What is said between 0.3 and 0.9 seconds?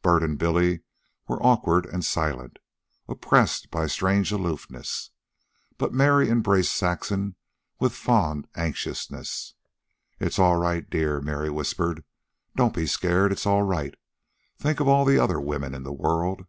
Billy